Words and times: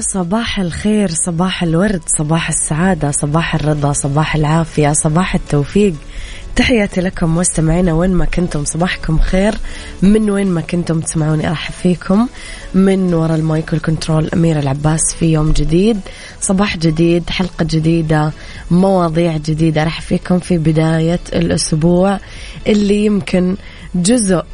صباح 0.00 0.58
الخير 0.58 1.10
صباح 1.10 1.62
الورد 1.62 2.02
صباح 2.18 2.48
السعادة 2.48 3.10
صباح 3.10 3.54
الرضا 3.54 3.92
صباح 3.92 4.34
العافية 4.34 4.92
صباح 4.92 5.34
التوفيق. 5.34 5.94
تحياتي 6.56 7.00
لكم 7.00 7.36
مستمعينا 7.36 7.92
وين 7.92 8.10
ما 8.10 8.24
كنتم 8.24 8.64
صباحكم 8.64 9.18
خير. 9.18 9.54
من 10.02 10.30
وين 10.30 10.46
ما 10.46 10.60
كنتم 10.60 11.00
تسمعوني 11.00 11.48
ارحب 11.48 11.74
فيكم. 11.82 12.28
من 12.74 13.14
وراء 13.14 13.36
ال 13.36 13.45
mic 13.45 13.72
وال 13.72 13.84
control 13.84 14.28
أميرة 14.34 14.60
العباس 14.60 15.00
في 15.18 15.32
يوم 15.32 15.52
جديد. 15.52 16.00
صباح 16.40 16.76
جديد 16.76 17.30
حلقة 17.30 17.64
جديدة 17.64 18.32
مواضيع 18.70 19.36
جديدة 19.36 19.82
ارحب 19.82 20.02
فيكم 20.02 20.38
في 20.38 20.58
بداية 20.58 21.20
الأسبوع 21.32 22.18
اللي 22.66 23.04
يمكن 23.04 23.56
جزء 23.94 24.44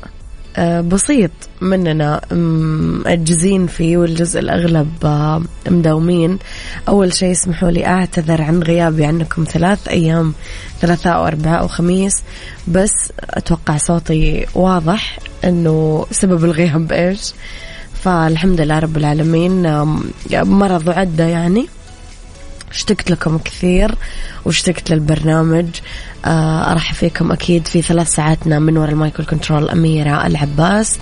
بسيط 0.59 1.31
مننا 1.61 2.21
مأجزين 2.35 3.67
فيه 3.67 3.97
والجزء 3.97 4.41
الأغلب 4.41 4.93
آه، 5.05 5.43
مداومين. 5.71 6.39
أول 6.89 7.12
شيء 7.12 7.33
اسمحوا 7.33 7.71
لي 7.71 7.87
أعتذر 7.87 8.43
عن 8.43 8.62
غيابي 8.62 9.05
عنكم 9.05 9.45
ثلاث 9.45 9.89
أيام 9.89 10.34
ثلاثاء 10.81 11.23
وأربعاء 11.23 11.65
وخميس. 11.65 12.23
بس 12.69 13.12
أتوقع 13.21 13.77
صوتي 13.77 14.47
واضح 14.55 15.19
أنه 15.45 16.07
سبب 16.11 16.45
الغياب 16.45 16.93
إيش. 16.93 17.33
فالحمد 18.03 18.61
لله 18.61 18.79
رب 18.79 18.97
العالمين 18.97 19.62
مرض 20.33 20.89
وعدة 20.89 21.25
يعني. 21.25 21.67
اشتقت 22.77 23.11
لكم 23.11 23.39
كثير 23.39 23.95
واشتقت 24.45 24.91
للبرنامج. 24.91 25.67
آه، 26.25 26.73
ارحب 26.73 26.95
فيكم 26.95 27.33
أكيد 27.33 27.67
في 27.67 27.83
ثلاث 27.83 28.09
ساعاتنا 28.09 28.59
من 28.59 28.77
وراء 28.77 28.91
المايكل 28.91 29.25
كنترول 29.25 29.69
أميرة 29.69 30.27
العباس. 30.27 30.99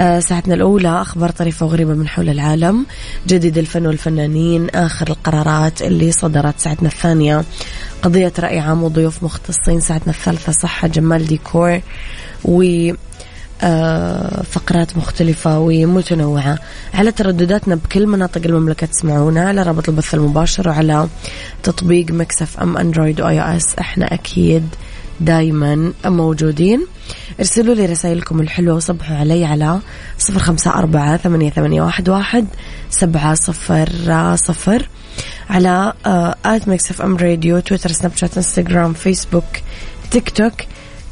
آه، 0.00 0.20
ساعتنا 0.20 0.54
الأولى 0.54 1.02
أخبار 1.02 1.30
طريفة 1.30 1.66
وغريبة 1.66 1.94
من 1.94 2.08
حول 2.08 2.28
العالم 2.28 2.86
جديد 3.26 3.58
الفن 3.58 3.86
والفنانين 3.86 4.70
آخر 4.70 5.08
القرارات 5.08 5.82
اللي 5.82 6.12
صدرت. 6.12 6.60
ساعتنا 6.60 6.88
الثانية 6.88 7.44
قضية 8.02 8.32
رأي 8.38 8.58
عام 8.58 8.82
وضيوف 8.82 9.22
مختصين. 9.22 9.80
ساعتنا 9.80 10.12
الثالثة 10.12 10.52
صحة 10.52 10.88
جمال 10.88 11.26
ديكور 11.26 11.80
و 12.44 12.90
فقرات 14.50 14.96
مختلفة 14.96 15.58
ومتنوعة. 15.58 16.58
على 16.94 17.12
تردداتنا 17.12 17.74
بكل 17.74 18.06
مناطق 18.06 18.40
المملكة 18.46 18.86
تسمعونا 18.86 19.48
على 19.48 19.62
رابط 19.62 19.88
البث 19.88 20.14
المباشر 20.14 20.68
وعلى 20.68 21.08
تطبيق 21.62 22.10
Mix 22.10 22.60
FM 22.60 22.76
أندرويد 22.76 23.20
و 23.20 23.56
iOS. 23.56 23.74
إحنا 23.80 24.14
أكيد 24.14 24.68
دايما 25.20 25.92
موجودين. 26.04 26.86
ارسلوا 27.40 27.74
لي 27.74 27.86
رسائلكم 27.86 28.40
الحلوة 28.40 28.76
وصبحوا 28.76 29.16
علي 29.16 29.44
على 29.44 29.80
صفر 30.18 30.38
خمسة 30.38 30.74
أربعة 30.74 31.16
ثمانية, 31.16 31.50
ثمانية 31.50 31.82
واحد, 31.82 32.08
واحد 32.08 32.46
سبعة 32.90 33.34
صفر 33.34 33.88
صفر. 34.34 34.88
على 35.50 35.92
at 36.44 36.68
Mix 36.68 37.02
FM 37.02 37.16
Radio 37.16 37.58
تويتر 37.58 37.92
سناب 37.92 38.12
شات 38.16 38.36
انستغرام 38.36 38.92
فيسبوك 38.92 39.44
تيك 40.10 40.30
توك. 40.30 40.52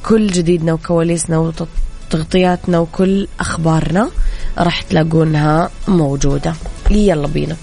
كل 0.04 0.26
جديدنا 0.26 0.72
وكواليسنا 0.72 1.38
تغطياتنا 2.10 2.78
وكل 2.78 3.28
أخبارنا 3.40 4.10
راح 4.58 4.82
تلاقونها 4.82 5.70
موجودة. 5.88 6.54
يلا 6.90 7.26
بينا. 7.26 7.56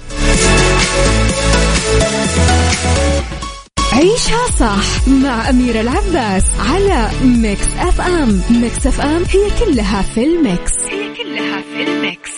عيشها 3.94 4.48
صح 4.60 5.08
مع 5.08 5.50
أميرة 5.50 5.82
العباس 5.82 6.44
على 6.60 7.10
Mix 7.24 7.68
FM 7.80 8.42
Mix 8.50 8.88
FM 8.88 9.24
هي 9.30 9.66
كلها 9.66 10.02
في 10.02 10.24
ال 10.24 10.33
mix. 10.33 10.72
هي 10.90 11.24
كلها 11.24 11.62
في 11.62 11.84
ال 11.84 11.94
mix. 11.94 12.33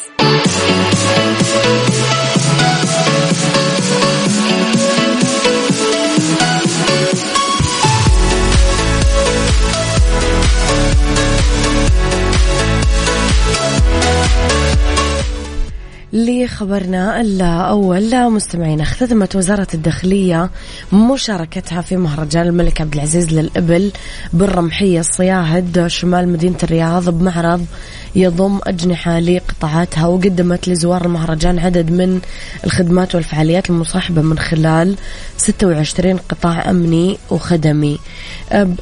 لخبرنا 16.56 17.22
الأول 17.22 18.30
مستمعين 18.30 18.82
اختتمت 18.82 19.36
وزارة 19.36 19.68
الداخلية 19.74 20.50
مشاركتها 20.94 21.82
في 21.82 21.98
مهرجان 21.98 22.48
الملك 22.48 22.82
عبد 22.82 22.94
العزيز 22.94 23.34
للإبل 23.34 23.92
بالرمحية 24.34 25.00
الصياهد 25.00 25.88
شمال 25.88 26.30
مدينة 26.30 26.58
الرياض 26.64 27.10
بمعرض 27.10 27.66
يضم 28.16 28.60
أجنحة 28.64 29.20
لقطاعاتها 29.20 30.08
وقدمت 30.08 30.68
لزوار 30.68 31.06
المهرجان 31.06 31.60
عدد 31.60 31.92
من 31.92 32.20
الخدمات 32.66 33.16
والفعاليات 33.16 33.70
المصاحبة 33.70 34.22
من 34.22 34.40
خلال 34.40 34.96
26 35.38 36.18
قطاع 36.18 36.70
أمني 36.70 37.18
وخدمي. 37.32 38.00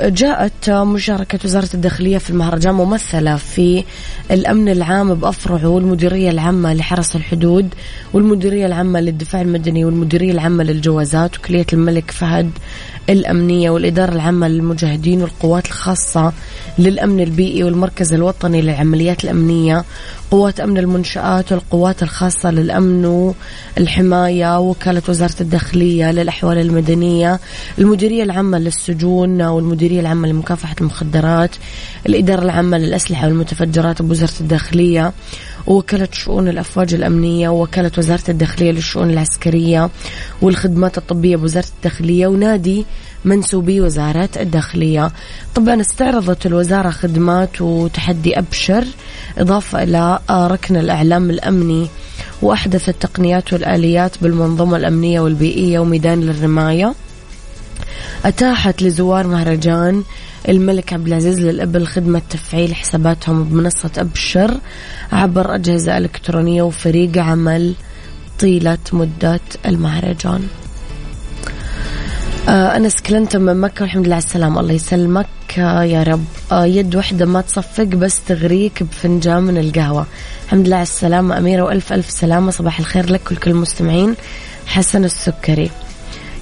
جاءت 0.01 0.69
مشاركة 0.69 1.39
وزارة 1.45 1.69
الداخلية 1.73 2.17
في 2.17 2.29
المهرجان 2.29 2.73
ممثلة 2.73 3.35
في 3.35 3.83
الأمن 4.31 4.69
العام 4.69 5.13
بأفرعه 5.13 5.67
والمديرية 5.67 6.29
العامة 6.29 6.73
لحرس 6.73 7.15
الحدود 7.15 7.73
والمديرية 8.13 8.65
العامة 8.65 8.99
للدفاع 8.99 9.41
المدني 9.41 9.85
والمديرية 9.85 10.31
العامة 10.31 10.63
للجوازات 10.63 11.37
وكلية 11.37 11.65
الملك 11.73 12.11
فهد 12.11 12.51
الأمنية 13.09 13.69
والإدارة 13.69 14.11
العامة 14.11 14.47
للمجاهدين 14.47 15.21
والقوات 15.21 15.65
الخاصة 15.65 16.33
للأمن 16.79 17.19
البيئي 17.19 17.63
والمركز 17.63 18.13
الوطني 18.13 18.61
للعمليات 18.61 19.23
الأمنية 19.23 19.83
قوات 20.33 20.59
أمن 20.59 20.77
المنشآت 20.77 21.51
والقوات 21.51 22.03
الخاصة 22.03 22.51
للأمن 22.51 23.33
والحماية 23.77 24.59
وكالة 24.59 25.01
وزارة 25.09 25.35
الداخلية 25.41 26.11
للأحوال 26.11 26.57
المدنية 26.57 27.39
المديرية 27.79 28.23
العامة 28.23 28.57
للسجون 28.59 29.41
والمديرية 29.41 29.99
العامة 29.99 30.27
لمكافحة 30.27 30.75
المخدرات 30.81 31.55
الإدارة 32.05 32.41
العامة 32.43 32.77
للأسلحة 32.77 33.27
والمتفجرات 33.27 34.01
بوزارة 34.01 34.33
الداخلية 34.41 35.13
ووكالة 35.67 36.07
شؤون 36.11 36.47
الأفواج 36.47 36.93
الأمنية 36.93 37.49
ووكالة 37.49 37.91
وزارة 37.97 38.23
الداخلية 38.29 38.71
للشؤون 38.71 39.09
العسكرية 39.09 39.89
والخدمات 40.41 40.97
الطبية 40.97 41.35
بوزارة 41.35 41.67
الداخلية 41.77 42.27
ونادي 42.27 42.85
منسوبي 43.25 43.81
وزارة 43.81 44.29
الداخلية. 44.39 45.11
طبعا 45.55 45.81
استعرضت 45.81 46.45
الوزارة 46.45 46.89
خدمات 46.89 47.61
وتحدي 47.61 48.39
أبشر 48.39 48.85
إضافة 49.37 49.83
إلى 49.83 50.19
ركن 50.31 50.77
الإعلام 50.77 51.29
الأمني 51.29 51.87
وأحدث 52.41 52.89
التقنيات 52.89 53.53
والآليات 53.53 54.11
بالمنظومة 54.21 54.77
الأمنية 54.77 55.19
والبيئية 55.19 55.79
وميدان 55.79 56.21
للرماية. 56.21 56.93
أتاحت 58.25 58.81
لزوار 58.81 59.27
مهرجان 59.27 60.03
الملك 60.49 60.93
عبد 60.93 61.07
العزيز 61.07 61.39
للإبل 61.39 61.87
خدمة 61.87 62.21
تفعيل 62.29 62.75
حساباتهم 62.75 63.43
بمنصة 63.43 63.91
أبشر 63.97 64.57
عبر 65.11 65.55
أجهزة 65.55 65.97
إلكترونية 65.97 66.61
وفريق 66.61 67.17
عمل 67.17 67.73
طيلة 68.39 68.77
مدة 68.93 69.39
المهرجان. 69.65 70.47
أنس 72.47 73.01
كلنتون 73.01 73.41
من 73.41 73.61
مكة 73.61 73.81
والحمد 73.81 74.05
لله 74.05 74.15
على 74.15 74.23
السلامة. 74.23 74.59
الله 74.59 74.73
يسلمك. 74.73 75.27
آه، 75.57 75.83
يا 75.83 76.03
رب. 76.03 76.25
آه، 76.51 76.65
يد 76.65 76.95
واحدة 76.95 77.25
ما 77.25 77.41
تصفق 77.41 77.83
بس 77.83 78.23
تغريك 78.27 78.83
بفنجان 78.83 79.43
من 79.43 79.57
القهوة. 79.57 80.05
الحمد 80.45 80.67
لله 80.67 80.75
على 80.75 80.83
السلامة 80.83 81.37
أميرة 81.37 81.63
وألف 81.63 81.93
ألف 81.93 82.11
سلامة. 82.11 82.51
صباح 82.51 82.79
الخير 82.79 83.11
لك 83.11 83.31
ولكل 83.31 83.51
المستمعين. 83.51 84.15
حسن 84.65 85.05
السكري. 85.05 85.69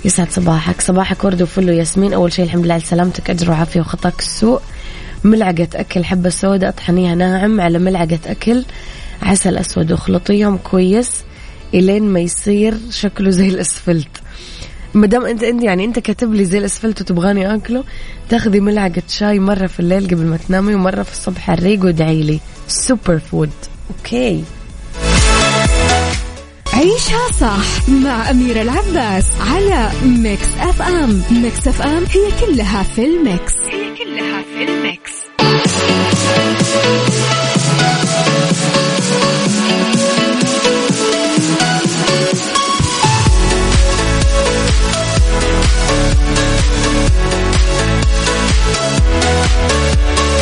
يسعد 0.06 0.32
صباحك. 0.32 0.82
صباحك 0.82 1.24
ورد 1.24 1.42
وفل 1.42 1.70
وياسمين. 1.70 2.14
أول 2.14 2.34
شيء 2.34 2.46
الحمد 2.46 2.66
لله 2.66 2.74
على 2.74 2.84
سلامتك. 2.84 3.30
أجر 3.30 3.52
وعافية 3.52 3.80
وخطاك 3.80 4.20
السوء. 4.20 4.62
ملعقة 5.24 5.68
أكل 5.76 6.06
حبة 6.06 6.30
سوداء 6.30 6.70
اطحنيها 6.70 7.16
ناعم 7.16 7.62
على 7.62 7.80
ملعقة 7.80 8.20
أكل. 8.26 8.66
عسل 9.22 9.58
أسود 9.58 9.92
واخلطيهم 9.92 10.58
كويس. 10.58 11.12
إلين 11.74 12.04
ما 12.04 12.20
يصير 12.20 12.78
شكله 12.92 13.30
زي 13.30 13.50
الأسفلت. 13.50 14.22
ما 14.94 15.08
دام 15.08 15.26
انت 15.26 15.44
انت 15.44 15.64
يعني 15.64 15.86
انت 15.86 16.00
كاتب 16.00 16.34
لي 16.34 16.46
زي 16.46 16.58
الأسفلت 16.58 17.02
وتبغاني 17.02 17.56
أكله 17.56 17.84
تاخذي 18.30 18.60
ملعقة 18.60 19.04
شاي 19.08 19.40
مرة 19.40 19.68
في 19.68 19.80
الليل 19.80 20.08
قبل 20.08 20.26
ما 20.26 20.38
تنامي 20.38 20.76
ومرة 20.76 21.04
في 21.04 21.12
الصبح 21.12 21.50
الريق 21.50 21.86
وادعي 21.86 22.24
لي. 22.24 22.40
super 22.68 23.20
food 23.20 23.50
okay 23.90 24.44
عيشها 26.74 27.32
صح 27.40 27.90
مع 27.90 28.30
أميرة 28.30 28.62
العباس 28.62 29.26
على 29.42 29.92
Mix 30.06 30.48
FM 30.60 31.22
Mix 31.32 31.68
FM 31.68 32.04
هي 32.04 32.46
كلها 32.46 32.84
في 32.84 33.06
ال 33.06 33.15
mix. 33.15 33.54
هي 33.72 33.96
كلها 33.98 34.42
في 34.42 34.64
ال 34.64 34.73
mix. 34.73 35.12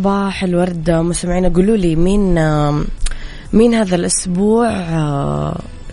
صباح 0.00 0.44
الورد. 0.44 0.90
مستمعينا 0.90 1.48
قولوا 1.48 1.76
لي 1.76 1.96
مين 1.96 2.34
مين 3.52 3.74
هذا 3.74 3.96
الأسبوع 3.96 4.70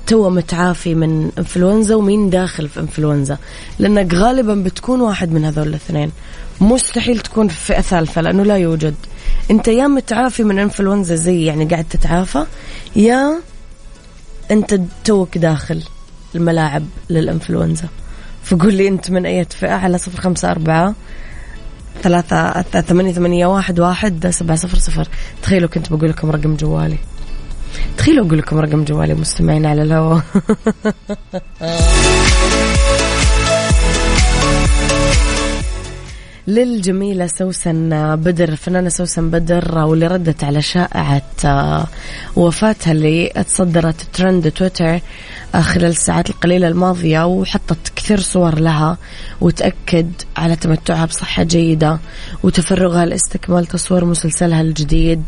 تو 0.08 0.30
متعافي 0.30 0.96
من 0.96 1.32
إنفلونزا 1.38 1.96
ومين 1.96 2.30
داخل 2.30 2.70
في 2.70 2.80
إنفلونزا؟ 2.80 3.38
لانك 3.80 4.14
غالبا 4.14 4.56
بتكون 4.56 5.02
واحد 5.02 5.32
من 5.32 5.46
هذول 5.46 5.68
الاثنين. 5.68 6.12
مستحيل 6.62 7.20
تكون 7.20 7.48
في 7.48 7.66
فئه 7.66 7.82
ثالثة 7.82 8.22
لأنه 8.22 8.44
لا 8.44 8.58
يوجد. 8.58 8.96
أنت 9.52 9.68
يا 9.68 9.88
متعافي 9.88 10.44
من 10.44 10.60
إنفلونزا 10.60 11.16
زي 11.16 11.46
يعني 11.46 11.66
قاعد 11.66 11.86
تتعافى 11.90 12.44
يا 12.96 13.40
أنت 14.52 14.82
توك 15.04 15.38
داخل 15.38 15.84
الملاعب 16.36 16.84
للإنفلونزا. 17.10 17.88
فقول 18.44 18.74
لي 18.74 18.88
أنت 18.88 19.12
من 19.12 19.26
أي 19.26 19.46
فئة؟ 19.46 19.74
على 19.74 19.98
صفر 19.98 20.22
خمسة 20.22 20.52
أربعة 20.52 20.96
ثلاثة 22.04 22.62
ثمانية 22.82 23.14
ثمانية 23.14 23.46
واحد 23.46 23.80
واحد 23.80 24.28
سبعة 24.30 24.58
صفر 24.58 24.78
صفر. 24.78 25.08
تخيلوا 25.44 25.70
كنت 25.70 25.94
بقول 25.94 26.10
لكم 26.10 26.32
رقم 26.32 26.56
جوالي. 26.56 26.98
تخيلوا 27.98 28.26
أقول 28.26 28.38
لكم 28.38 28.60
رقم 28.60 28.84
جوالي 28.84 29.14
مستمعين 29.14 29.66
على 29.66 29.82
الهواء 29.82 30.22
للجميلة 36.48 37.28
سوسن 37.28 38.16
بدر 38.16 38.50
الفنانة 38.50 38.90
سوسن 38.90 39.30
بدر 39.30 39.78
واللي 39.78 40.08
ردت 40.08 40.44
على 40.44 40.62
شائعة 40.62 41.22
آه، 41.46 41.88
وفاتها 42.36 42.92
اللي 42.92 43.30
تصدرت 43.30 44.02
ترند 44.14 44.52
تويتر 44.52 45.00
آه، 45.56 45.62
خلال 45.62 45.90
الساعات 45.90 46.30
القليلة 46.30 46.68
الماضية 46.68 47.26
وحطت 47.26 47.92
كثير 47.96 48.20
صور 48.20 48.60
لها 48.60 48.98
وتأكد 49.42 50.12
على 50.38 50.56
تمتعها 50.56 51.06
بصحة 51.06 51.44
جيدة 51.44 52.00
وتفرغها 52.44 53.06
لاستكمال 53.06 53.66
تصوير 53.66 54.06
مسلسلها 54.06 54.62
الجديد. 54.62 55.24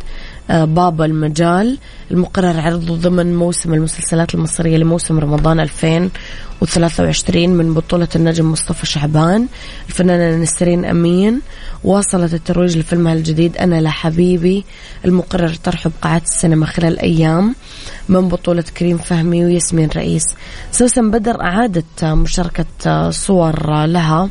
بابا 0.49 1.05
المجال 1.05 1.77
المقرر 2.11 2.59
عرضه 2.59 2.95
ضمن 2.95 3.35
موسم 3.35 3.73
المسلسلات 3.73 4.35
المصرية 4.35 4.77
لموسم 4.77 5.19
رمضان 5.19 5.59
2023 5.59 7.49
من 7.49 7.73
بطولة 7.73 8.07
النجم 8.15 8.51
مصطفى 8.51 8.85
شعبان. 8.85 9.47
الفنانة 9.87 10.37
نسرين 10.37 10.85
أمين 10.85 11.41
واصلت 11.83 12.33
الترويج 12.33 12.77
لفيلمها 12.77 13.13
الجديد 13.13 13.57
أنا 13.57 13.81
لحبيبي 13.81 14.65
المقرر 15.05 15.53
طرحه 15.53 15.91
بقاعات 15.99 16.23
السينما 16.23 16.65
خلال 16.65 16.99
أيام 16.99 17.55
من 18.09 18.27
بطولة 18.27 18.63
كريم 18.77 18.97
فهمي 18.97 19.45
وياسمين 19.45 19.89
رئيس. 19.95 20.23
سوسن 20.71 21.11
بدر 21.11 21.41
أعادت 21.41 22.03
مشاركة 22.03 23.09
صور 23.09 23.85
لها 23.85 24.29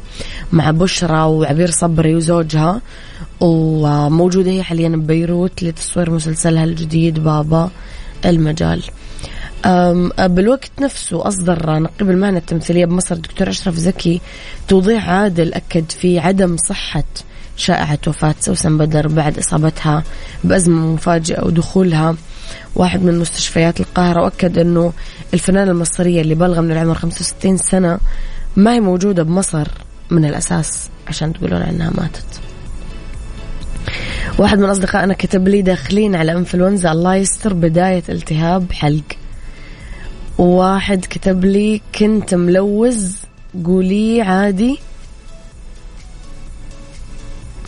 مع 0.53 0.71
بشرى 0.71 1.21
وعبير 1.21 1.71
صبري 1.71 2.17
وزوجها 2.17 2.81
وموجودة 3.41 4.51
هي 4.51 4.63
حاليا 4.63 4.89
ببيروت 4.89 5.63
لتصوير 5.63 6.11
مسلسلها 6.11 6.65
الجديد 6.65 7.19
بابا 7.19 7.71
المجال. 8.25 8.83
بالوقت 10.19 10.71
نفسه 10.81 11.29
أصدر 11.29 11.79
نقيب 11.79 12.11
المهنة 12.11 12.39
التمثيلية 12.39 12.85
بمصر 12.85 13.15
الدكتور 13.15 13.49
أشرف 13.49 13.75
زكي 13.75 14.21
توضيح 14.69 15.09
عادل 15.09 15.55
أكد 15.55 15.91
في 15.91 16.19
عدم 16.19 16.57
صحة 16.57 17.05
شائعة 17.59 17.99
وفاة 18.07 18.35
سوسن 18.41 18.79
بدر 18.79 19.09
بعد 19.09 19.39
إصابتها 19.39 20.03
بأزمة 20.45 20.93
مفاجئة 20.95 21.45
ودخولها 21.45 22.17
واحد 22.75 23.03
من 23.03 23.19
مستشفيات 23.19 23.81
القاهرة 23.81 24.23
وأكد 24.23 24.59
أنه 24.59 24.93
الفنانة 25.35 25.71
المصرية 25.71 26.21
اللي 26.21 26.35
بالغة 26.35 26.61
من 26.61 26.73
العمر 26.73 26.95
65 26.95 27.57
سنة 27.57 27.99
ما 28.57 28.73
هي 28.73 28.81
موجودة 28.81 29.23
بمصر 29.23 29.69
من 30.11 30.25
الأساس 30.25 30.89
عشان 31.09 31.33
تقولون 31.33 31.63
عنها 31.63 31.91
ماتت. 31.91 32.41
واحد 34.39 34.59
من 34.59 34.65
أصدقائنا 34.71 35.15
كتب 35.15 35.49
لي 35.49 35.63
داخلين 35.63 36.15
على 36.15 36.33
إنفلونزا 36.33 36.93
الله 36.93 37.15
يستر 37.15 37.55
بداية 37.55 38.03
التهاب 38.09 38.73
حلق. 38.73 39.05
وواحد 40.39 41.05
كتب 41.11 41.45
لي 41.45 41.81
كنت 41.95 42.35
ملوز 42.35 43.17
قولي 43.65 44.23
عادي. 44.23 44.79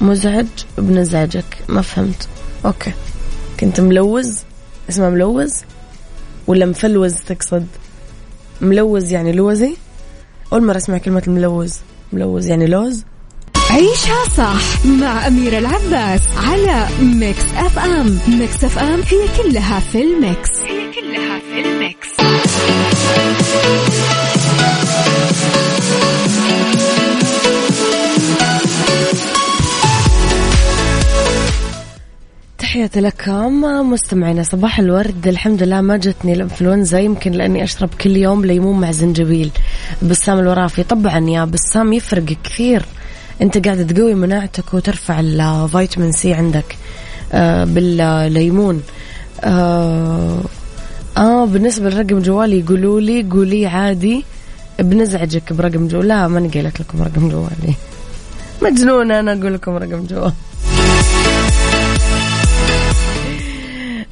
مزعج 0.00 0.46
بنزعجك 0.78 1.44
ما 1.68 1.82
فهمت. 1.82 2.28
okay. 2.66 2.92
كنت 3.60 3.80
ملوز. 3.80 4.38
اسمه 4.88 5.10
ملوز؟ 5.10 5.54
ولا 6.46 6.66
مفلوز 6.66 7.14
تقصد؟ 7.14 7.66
ملوز 8.60 9.12
يعني 9.12 9.32
لوزي؟ 9.32 9.76
أول 10.52 10.66
مرة 10.66 10.76
أسمع 10.76 10.98
كلمة 10.98 11.22
الملوز 11.26 11.78
ملوز 12.12 12.46
يعني 12.46 12.66
لوز. 12.66 13.04
عيشها 13.70 14.24
صح 14.36 14.86
مع 14.86 15.26
أميرة 15.26 15.58
العباس 15.58 16.20
على 16.36 16.86
Mix 17.02 17.44
FM. 17.56 18.18
Mix 18.28 18.64
FM 18.64 19.00
هي 19.00 19.42
كلها 19.42 19.80
في 19.80 20.02
ال 20.02 20.12
mix. 20.12 20.50
هي 20.58 20.92
كلها 20.92 21.38
في 21.38 21.60
ال 21.60 21.70
mix. 21.70 22.08
تحياتي 32.70 33.00
لكم. 33.00 33.60
مستمعينا 33.90 34.42
صباح 34.42 34.78
الورد. 34.78 35.28
الحمد 35.28 35.62
لله 35.62 35.80
ما 35.80 35.96
جتني 35.96 36.32
الإنفلونزا. 36.32 36.98
يمكن 36.98 37.32
لأني 37.32 37.64
أشرب 37.64 37.88
كل 38.00 38.16
يوم 38.16 38.44
ليمون 38.44 38.80
مع 38.80 38.90
زنجبيل 38.90 39.50
بسام 40.02 40.38
الورافي 40.38 40.82
طبعا 40.82 41.30
يا 41.30 41.44
بسام 41.44 41.92
يفرق 41.92 42.36
كثير. 42.44 42.84
أنت 43.42 43.66
قاعد 43.66 43.86
تقوي 43.86 44.14
مناعتك 44.14 44.74
وترفع 44.74 45.20
الفيتامين 45.20 46.12
سي 46.12 46.34
عندك 46.34 46.76
آه 47.32 47.64
بالليمون. 47.64 48.82
آه, 49.40 50.40
آه 51.16 51.46
بالنسبة 51.46 51.90
لرقم 51.90 52.18
جوالي 52.18 52.60
يقولوا 52.60 53.00
لي 53.00 53.22
قولي 53.22 53.66
عادي. 53.66 54.24
بنزعجك 54.78 55.52
برقم 55.52 55.88
جوال 55.88 56.08
لا 56.08 56.28
ماني 56.28 56.48
قايلة 56.48 56.80
لكم 56.80 57.02
رقم 57.02 57.28
جوالي. 57.28 57.74
مجنونة 58.62 59.20
أنا 59.20 59.32
أقول 59.32 59.54
لكم 59.54 59.76
رقم 59.76 60.06
جوال 60.06 60.32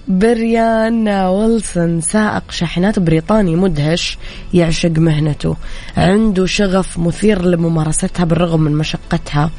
بريان 0.08 1.08
ويلسون 1.08 2.00
سائق 2.00 2.50
شاحنات 2.50 2.98
بريطاني 2.98 3.56
مدهش 3.56 4.18
يعشق 4.54 4.90
مهنته. 4.90 5.56
عنده 5.96 6.46
شغف 6.46 6.98
مثير 6.98 7.44
لممارستها 7.44 8.24
بالرغم 8.24 8.60
من 8.60 8.72
مشقتها. 8.72 9.50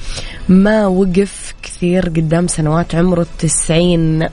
ما 0.50 0.88
وقف 0.88 1.53
كثير 1.63 2.10
قدام 2.10 2.48
سنوات 2.48 2.96
عمره 2.96 3.22
التسعين 3.22 4.27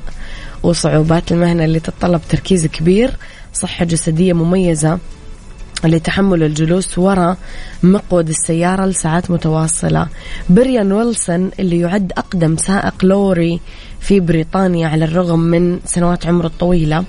وصعوبات 0.62 1.32
المهنة 1.32 1.64
اللي 1.64 1.80
تتطلب 1.80 2.20
تركيز 2.28 2.66
كبير 2.66 3.11
صحة 3.52 3.85
جسدية 3.85 4.32
مميزة 4.32 4.99
لتحمل 5.85 6.42
الجلوس 6.42 6.99
وراء 6.99 7.37
مقود 7.83 8.28
السيارة 8.28 8.87
لساعات 8.87 9.30
متواصلة. 9.30 10.06
بريان 10.50 10.92
ويلسون 10.92 11.50
اللي 11.61 11.80
يعد 11.80 12.12
أقدم 12.16 12.56
سائق 12.56 13.04
لوري 13.04 13.61
في 14.00 14.21
بريطانيا 14.21 14.88
على 14.88 15.04
الرغم 15.04 15.40
من 15.40 15.80
سنوات 15.85 16.26
عمره 16.26 16.47
الطويلة. 16.47 17.04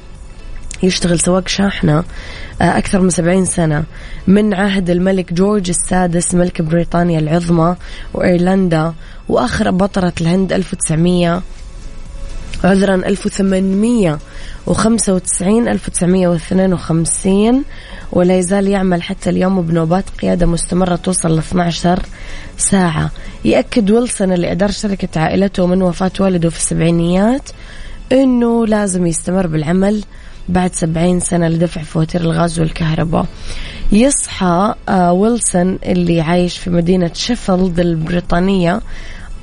يشتغل 0.83 1.19
سواق 1.19 1.47
شاحنة 1.47 2.03
آه، 2.61 2.77
أكثر 2.77 3.01
من 3.01 3.09
سبعين 3.09 3.45
سنة. 3.45 3.83
من 4.27 4.53
عهد 4.53 4.89
الملك 4.89 5.33
جورج 5.33 5.69
السادس 5.69 6.35
ملك 6.35 6.61
بريطانيا 6.61 7.19
العظمى 7.19 7.75
وإيرلندا 8.13 8.93
وآخر 9.29 9.71
بطرة 9.71 10.13
الهند 10.21 10.53
1900 10.53 11.41
عذرا 12.63 12.95
1895 12.95 15.67
1952 15.67 17.63
ولا 18.11 18.37
يزال 18.37 18.67
يعمل 18.67 19.03
حتى 19.03 19.29
اليوم 19.29 19.61
بنوبات 19.61 20.03
قيادة 20.21 20.45
مستمرة 20.45 20.95
توصل 20.95 21.35
ل 21.35 21.37
12 21.37 21.99
ساعة. 22.57 23.11
يأكد 23.45 23.91
ويلسون 23.91 24.33
اللي 24.33 24.51
أدار 24.51 24.71
شركة 24.71 25.21
عائلته 25.21 25.65
من 25.65 25.81
وفاة 25.81 26.11
والده 26.19 26.49
في 26.49 26.57
السبعينيات 26.57 27.49
أنه 28.11 28.67
لازم 28.67 29.07
يستمر 29.07 29.47
بالعمل 29.47 30.03
بعد 30.49 30.73
سبعين 30.73 31.19
سنة 31.19 31.47
لدفع 31.47 31.81
فواتير 31.81 32.21
الغاز 32.21 32.59
والكهرباء. 32.59 33.25
يصحى 33.91 34.73
آه، 34.89 35.11
ويلسون 35.11 35.79
اللي 35.85 36.21
عايش 36.21 36.57
في 36.57 36.69
مدينة 36.69 37.11
شيفيلد 37.13 37.79
البريطانية. 37.79 38.81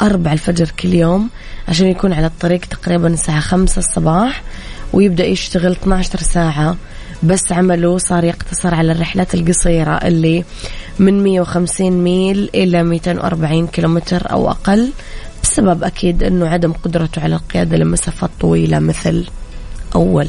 أربع 0.02 0.32
الفجر 0.32 0.70
كل 0.78 0.94
يوم 0.94 1.30
عشان 1.68 1.86
يكون 1.86 2.12
على 2.12 2.26
الطريق 2.26 2.60
تقريبا 2.60 3.08
الساعة 3.08 3.40
خمسة 3.40 3.78
الصباح 3.78 4.42
ويبدأ 4.92 5.24
يشتغل 5.24 5.72
12 5.72 6.18
ساعة. 6.18 6.76
بس 7.22 7.52
عمله 7.52 7.98
صار 7.98 8.24
يقتصر 8.24 8.74
على 8.74 8.92
الرحلات 8.92 9.34
القصيرة 9.34 9.90
اللي 9.90 10.44
من 10.98 11.22
150 11.22 11.90
ميل 11.90 12.50
إلى 12.54 12.82
240 12.82 13.66
كيلومتر 13.66 14.30
أو 14.30 14.50
أقل 14.50 14.92
بسبب 15.42 15.84
أكيد 15.84 16.22
أنه 16.22 16.48
عدم 16.48 16.72
قدرته 16.72 17.22
على 17.22 17.34
القيادة 17.34 17.76
لمسافات 17.76 18.30
طويلة 18.40 18.78
مثل 18.78 19.24
أول. 19.94 20.28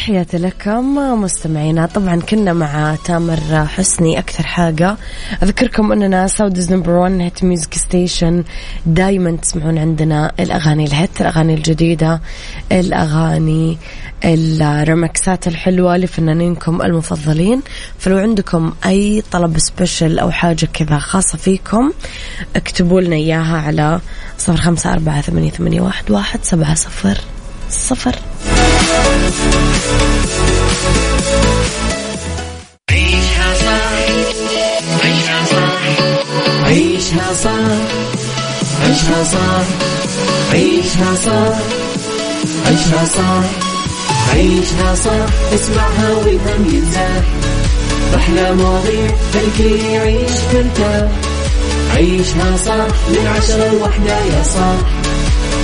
تحياتي 0.00 0.38
لكم 0.38 0.94
مستمعينا. 1.22 1.86
طبعا 1.86 2.20
كنا 2.20 2.52
مع 2.52 2.96
تامر 3.04 3.66
حسني 3.66 4.18
أكثر 4.18 4.46
حاجة. 4.46 4.96
أذكركم 5.42 5.92
أننا 5.92 6.26
Saudi's 6.26 6.72
number 6.72 6.90
1 6.90 7.20
hit 7.20 7.44
music 7.44 7.74
station 7.74 8.44
دائما 8.86 9.36
تسمعون 9.36 9.78
عندنا 9.78 10.32
الأغاني 10.40 10.84
ال 10.84 10.93
hit 10.93 11.20
الأغاني 11.20 11.54
الجديدة 11.54 12.20
الأغاني 12.72 13.78
الرمكسات 14.24 15.46
الحلوة 15.46 15.96
لفنانينكم 15.96 16.82
المفضلين. 16.82 17.62
فلو 17.98 18.18
عندكم 18.18 18.72
أي 18.86 19.22
طلب 19.32 19.58
special 19.58 20.18
أو 20.18 20.30
حاجة 20.30 20.68
كذا 20.74 20.98
خاصة 20.98 21.38
فيكم 21.38 21.92
اكتبوا 22.56 23.00
لنا 23.00 23.16
إياها 23.16 23.56
على 23.58 24.00
صفر 24.38 24.92
أربعة 24.92 25.20
ثمانية, 25.20 25.50
ثمانية 25.50 25.80
واحد, 25.80 26.10
واحد 26.10 26.38
سبعة 26.42 26.74
صفر 26.74 27.18
صفر. 27.70 28.14
عيشها 32.90 33.54
صح 33.54 34.00
عيشها 35.04 35.44
صح 35.44 35.72
عيشها 36.66 37.32
صح 37.34 37.76
عيشها 38.82 39.24
صح 39.24 39.66
عيشها 40.52 41.14
صح 41.14 41.58
عيشها 42.66 43.04
صح 43.04 43.44
عيشها 44.32 44.94
صح 44.94 45.54
اسمعها 45.54 46.10
والهم 46.12 46.64
ينزاح 46.74 47.24
أحلى 48.16 48.52
مواضيع 48.54 49.10
خلي 49.34 49.92
يعيش 49.92 50.30
ترتاح 50.52 51.08
عيشها 51.94 52.56
صح 52.56 52.86
من 53.08 53.26
عشرة 53.36 53.68
لوحدة 53.72 54.18
يا 54.18 54.42
صاح. 54.42 54.78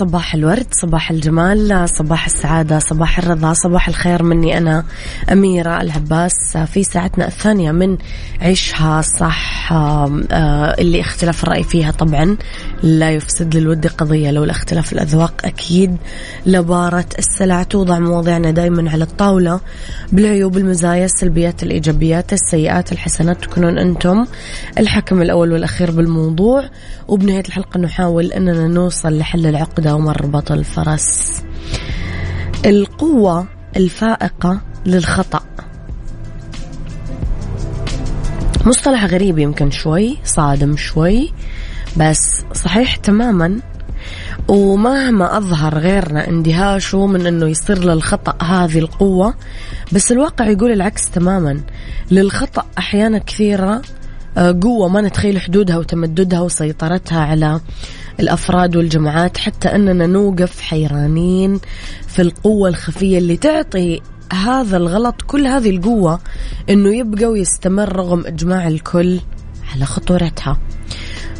صباح 0.00 0.34
الورد 0.34 0.66
صباح 0.70 1.10
الجمال 1.10 1.88
صباح 1.88 2.26
السعادة 2.26 2.78
صباح 2.78 3.18
الرضا 3.18 3.52
صباح 3.52 3.88
الخير 3.88 4.22
مني 4.22 4.58
أنا 4.58 4.84
أميرة 5.32 5.80
العباس 5.80 6.56
في 6.56 6.82
ساعتنا 6.82 7.26
الثانية 7.26 7.72
من 7.72 7.96
عيشها 8.40 9.00
صح 9.02 9.72
آه، 9.72 10.74
اللي 10.78 11.00
اختلاف 11.00 11.44
الرأي 11.44 11.62
فيها 11.62 11.90
طبعا. 11.90 12.36
لا 12.82 13.10
يفسد 13.10 13.56
للود 13.56 13.86
قضية 13.86 14.30
لو 14.30 14.44
الاختلاف 14.44 14.92
الأذواق 14.92 15.34
أكيد. 15.44 15.96
لبارة 16.46 17.06
السلع 17.18 17.62
توضع 17.62 17.98
مواضيعنا 17.98 18.50
دائما 18.50 18.90
على 18.90 19.04
الطاولة 19.04 19.60
بالعيوب 20.12 20.56
المزايا 20.56 21.04
السلبيات 21.04 21.62
الإيجابيات 21.62 22.32
السيئات 22.32 22.92
الحسنات 22.92 23.42
تكونون 23.44 23.78
أنتم. 23.78 24.26
الحكم 24.78 25.22
الأول 25.22 25.52
والأخير 25.52 25.90
بالموضوع. 25.90 26.64
وبنهاية 27.08 27.42
الحلقة 27.48 27.80
نحاول 27.80 28.32
أننا 28.32 28.68
نوصل 28.68 29.18
لحل 29.18 29.46
العقدة 29.46 29.89
ومربط 29.92 30.52
الفرس 30.52 31.42
القوة 32.66 33.46
الفائقة 33.76 34.60
للخطأ. 34.86 35.40
مصطلح 38.66 39.04
غريب 39.04 39.38
يمكن 39.38 39.70
شوي 39.70 40.18
صادم 40.24 40.76
شوي 40.76 41.32
بس 41.96 42.44
صحيح 42.54 42.96
تماما. 42.96 43.60
ومهما 44.48 45.36
أظهر 45.36 45.78
غيرنا 45.78 46.28
اندهاشه 46.28 47.06
من 47.06 47.26
أنه 47.26 47.46
يصير 47.46 47.78
للخطأ 47.78 48.44
هذه 48.44 48.78
القوة 48.78 49.34
بس 49.92 50.12
الواقع 50.12 50.48
يقول 50.48 50.72
العكس 50.72 51.10
تماما. 51.10 51.60
للخطأ 52.10 52.66
أحيانا 52.78 53.18
كثيرة 53.18 53.82
آه، 54.38 54.58
قوة 54.62 54.88
ما 54.88 55.00
نتخيل 55.00 55.40
حدودها 55.40 55.76
وتمددها 55.78 56.40
وسيطرتها 56.40 57.20
على 57.20 57.60
الأفراد 58.20 58.76
والجماعات 58.76 59.38
حتى 59.38 59.68
أننا 59.68 60.06
نوقف 60.06 60.60
حيرانين 60.60 61.60
في 62.06 62.22
القوة 62.22 62.68
الخفية 62.68 63.18
اللي 63.18 63.36
تعطي 63.36 64.00
هذا 64.32 64.76
الغلط 64.76 65.22
كل 65.22 65.46
هذه 65.46 65.70
القوة 65.70 66.20
أنه 66.70 66.96
يبقى 66.96 67.24
ويستمر 67.24 67.96
رغم 67.96 68.26
إجماع 68.26 68.68
الكل 68.68 69.20
على 69.74 69.84
خطورتها. 69.84 70.58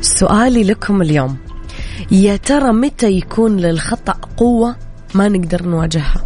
سؤالي 0.00 0.64
لكم 0.64 1.02
اليوم 1.02 1.36
يا 2.10 2.36
ترى 2.36 2.72
متى 2.72 3.10
يكون 3.10 3.56
للخطأ 3.56 4.14
قوة 4.36 4.76
ما 5.14 5.28
نقدر 5.28 5.68
نواجهها؟ 5.68 6.24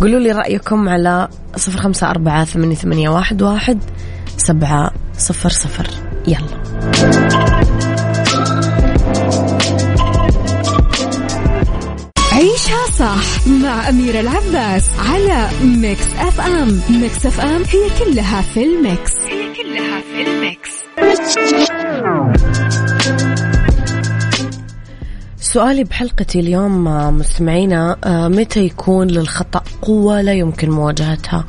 قولوا 0.00 0.20
لي 0.20 0.32
رأيكم 0.32 0.88
على 0.88 1.28
صفر 1.56 1.80
خمسة 1.80 2.10
أربعة 2.10 2.44
ثمانية, 2.44 3.08
واحد 3.08 3.78
سبعة 4.36 4.90
صفر 5.18 5.48
صفر. 5.48 5.90
يلا. 6.28 7.59
صح 13.00 13.48
مع 13.48 13.88
أميرة 13.88 14.20
العباس 14.20 14.90
على 14.98 15.48
Mix 15.64 16.06
FM. 16.18 16.80
Mix 16.90 17.26
FM 17.26 17.62
هي 17.62 18.04
كلها 18.04 18.42
في 18.42 18.64
ال 18.64 18.74
mix. 18.74 19.12
هي 19.16 19.54
كلها 19.54 20.00
سؤالي 25.40 25.84
بحلقتي 25.84 26.40
اليوم 26.40 26.84
مستمعينا 27.18 27.96
آه، 28.04 28.28
متى 28.28 28.64
يكون 28.64 29.06
للخطأ 29.06 29.62
قوة 29.82 30.22
لا 30.22 30.32
يمكن 30.32 30.70
مواجهتها؟ 30.70 31.44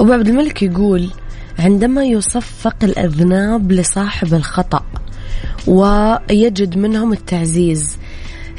أبو 0.00 0.12
عبد 0.12 0.28
الملك 0.28 0.62
يقول 0.62 1.10
عندما 1.58 2.04
يصفق 2.04 2.76
الأذناب 2.82 3.72
لصاحب 3.72 4.34
الخطأ 4.34 4.82
ويجد 5.66 6.78
منهم 6.78 7.12
التعزيز 7.12 7.96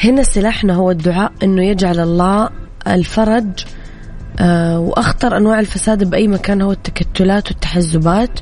هنا 0.03 0.24
سلاحنا 0.24 0.74
هو 0.74 0.91
الدعاء 0.91 1.31
أنه 1.43 1.63
يجعل 1.63 2.00
الله 2.00 2.50
الفرج 2.88 3.65
آه، 4.39 4.79
وأخطر 4.79 5.38
أنواع 5.38 5.60
الفساد 5.60 6.10
بأي 6.10 6.27
مكان 6.27 6.62
هو 6.62 6.72
التكتلات 6.72 7.48
والتحزبات 7.48 8.39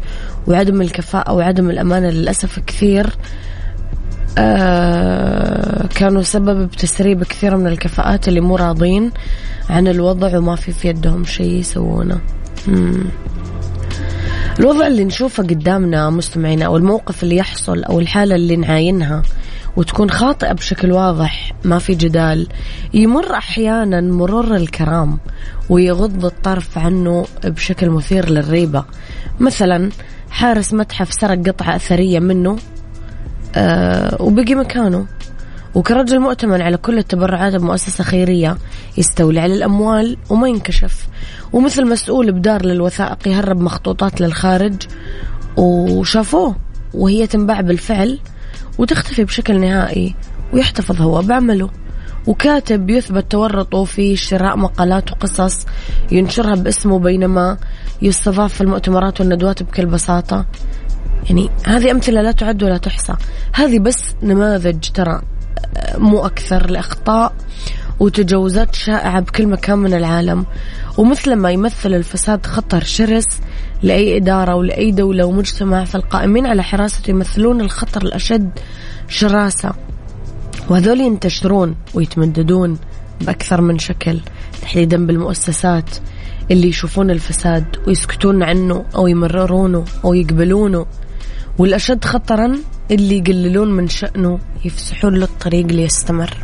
وعدم 0.48 0.82
الكفاءة 0.82 1.34
وعدم 1.34 1.70
الأمانة 1.70 2.10
للأسف 2.10 2.60
كثير 2.60 3.10
آه، 4.38 5.88
كانوا 5.88 6.22
سبب 6.22 6.68
بتسريب 6.68 7.24
كثير 7.24 7.58
من 7.58 7.68
الكفاءات 7.68 8.28
اللي 8.28 8.42
مو 8.42 8.56
راضين 8.56 9.12
عن 9.70 9.88
الوضع 9.88 10.38
وما 10.38 10.56
في 10.56 10.72
في 10.72 10.88
يدهم 10.88 11.26
شيء 11.26 11.54
يسوونه. 11.54 12.22
الوضع 14.60 14.88
اللي 14.88 15.06
نشوفه 15.06 15.44
قدامنا 15.44 16.10
مستمعينا 16.10 16.66
أو 16.66 16.78
الموقف 16.78 17.24
اللي 17.24 17.36
يحصل 17.36 17.84
أو 17.84 18.00
الحالة 18.00 18.36
اللي 18.36 18.56
نعاينها 18.56 19.24
وتكون 19.78 20.10
خاطئة 20.10 20.54
بشكل 20.54 20.92
واضح 20.92 21.54
ما 21.64 21.80
في 21.80 21.96
جدال. 21.96 22.48
يمر 22.94 23.34
أحيانا 23.34 24.02
مرور 24.02 24.56
الكرام 24.56 25.20
ويغض 25.70 26.26
الطرف 26.26 26.78
عنه 26.78 27.26
بشكل 27.44 27.90
مثير 27.90 28.30
للريبة. 28.30 28.86
مثلا 29.40 29.90
حارس 30.30 30.74
متحف 30.74 31.14
سرق 31.14 31.48
قطعة 31.48 31.76
أثرية 31.76 32.20
منه 32.20 32.58
آه 33.56 34.22
وبقي 34.22 34.56
مكانه. 34.56 35.06
وكرجل 35.76 36.20
مؤتمن 36.20 36.62
على 36.62 36.78
كل 36.78 36.98
التبرعات 36.98 37.56
بمؤسسة 37.56 38.04
خيرية 38.04 38.58
يستولي 38.98 39.40
على 39.40 39.54
الأموال 39.54 40.18
وما 40.30 40.48
ينكشف. 40.48 41.08
ومثل 41.54 41.88
مسؤول 41.88 42.32
بدار 42.32 42.66
للوثائق 42.66 43.28
يهرب 43.28 43.62
مخطوطات 43.62 44.22
للخارج 44.22 44.76
وشافوه 45.58 46.56
وهي 46.94 47.28
تنباع 47.28 47.62
بالفعل. 47.62 48.20
وتختفي 48.78 49.24
بشكل 49.24 49.60
نهائي 49.60 50.16
ويحتفظ 50.54 51.02
هو 51.02 51.22
بعمله. 51.22 51.70
وكاتب 52.28 52.90
يثبت 52.90 53.32
تورطه 53.32 53.84
في 53.84 54.16
شراء 54.16 54.58
مقالات 54.58 55.12
وقصص 55.12 55.66
ينشرها 56.12 56.56
باسمه 56.56 57.00
بينما 57.00 57.58
يستضاف 58.02 58.54
في 58.54 58.62
المؤتمرات 58.62 59.22
والندوات 59.22 59.64
بكل 59.64 59.86
بساطة. 59.86 60.46
يعني 61.30 61.50
هذه 61.66 61.92
أمثلة 61.92 62.22
لا 62.22 62.32
تعد 62.32 62.64
ولا 62.64 62.78
تحصى. 62.78 63.14
هذه 63.54 63.80
بس 63.80 64.16
نماذج 64.24 64.90
ترى 64.94 65.22
مو 65.98 66.26
أكثر. 66.26 66.70
لأخطاء 66.70 67.34
وتجاوزات 68.00 68.76
شائعة 68.76 69.20
بكل 69.20 69.48
مكان 69.48 69.78
من 69.78 69.94
العالم. 69.94 70.46
ومثل 70.98 71.36
ما 71.36 71.52
يمثل 71.52 71.94
الفساد 71.94 72.46
خطر 72.46 72.84
شرس 72.84 73.26
لأي 73.84 74.18
إدارة 74.18 74.56
ولأي 74.56 74.92
دولة 74.92 75.26
ومجتمع 75.26 75.84
فالقائمين 75.84 76.46
على 76.46 76.64
حراسته 76.64 77.12
يمثلون 77.12 77.62
الخطر 77.62 78.02
الأشد 78.02 78.50
شراسة. 79.08 79.74
وهذول 80.70 81.02
ينتشرون 81.02 81.76
ويتمددون 81.94 82.78
بأكثر 83.22 83.62
من 83.62 83.80
شكل 83.80 84.20
تحديدا 84.62 85.06
بالمؤسسات 85.06 85.90
اللي 86.52 86.68
يشوفون 86.68 87.12
الفساد 87.12 87.66
ويسكتون 87.88 88.44
عنه 88.44 88.86
أو 88.96 89.08
يمررونه 89.08 89.86
أو 90.06 90.14
يقبلونه. 90.14 90.86
والأشد 91.58 92.06
خطرا 92.06 92.58
اللي 92.92 93.18
يقللون 93.18 93.72
من 93.72 93.88
شأنه 93.88 94.40
يفسحون 94.66 95.16
له 95.16 95.26
الطريق 95.26 95.68
ليستمر 95.68 96.38